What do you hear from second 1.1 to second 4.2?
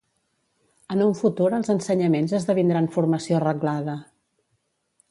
futur els ensenyaments esdevindran formació reglada.